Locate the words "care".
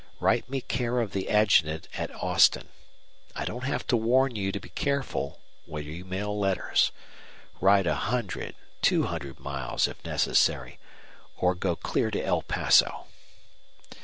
0.61-0.99